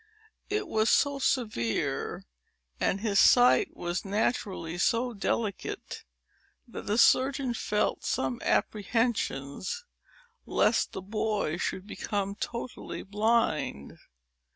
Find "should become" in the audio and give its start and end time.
11.57-12.33